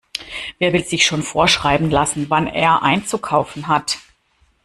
[0.57, 3.99] Wer will sich schon vorschreiben lassen, wann er einzukaufen hat?